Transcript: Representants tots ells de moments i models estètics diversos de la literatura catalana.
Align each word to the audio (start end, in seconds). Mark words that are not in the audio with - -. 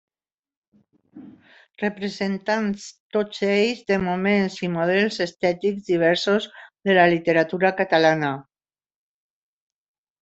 Representants 1.81 2.87
tots 3.17 3.43
ells 3.49 3.83
de 3.91 3.99
moments 4.05 4.55
i 4.69 4.71
models 4.77 5.19
estètics 5.27 5.85
diversos 5.93 6.49
de 6.91 6.97
la 6.99 7.05
literatura 7.13 7.75
catalana. 7.83 8.33